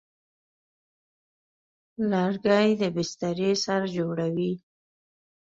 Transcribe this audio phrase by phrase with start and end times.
[2.11, 4.53] لرګی د بسترې سر جوړوي.